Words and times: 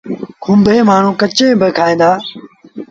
کونڀيٚ 0.43 0.87
مآڻهوٚݩ 0.89 1.19
ڪچيٚ 1.21 1.57
با 1.61 1.67
کائيٚݩ 1.77 1.99
دآ۔ 2.01 2.09